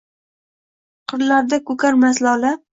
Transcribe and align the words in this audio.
Qirlarida 1.15 1.63
ko‘karmas 1.71 2.25
lola. 2.29 2.59